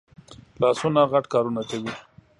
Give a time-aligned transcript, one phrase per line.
[0.61, 1.93] لاسونه غټ کارونه کوي